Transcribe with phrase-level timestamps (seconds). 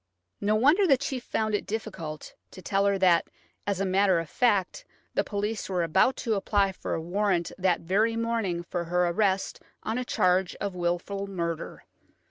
[0.39, 3.27] No wonder the chief found it difficult to tell her that,
[3.67, 7.81] as a matter of fact, the police were about to apply for a warrant that
[7.81, 11.83] very morning for her arrest on a charge of wilful murder